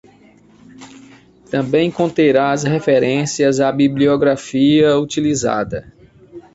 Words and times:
Também 1.51 1.91
conterá 1.91 2.51
as 2.51 2.63
referências 2.63 3.59
à 3.59 3.71
bibliografia 3.71 4.97
utilizada. 4.97 5.93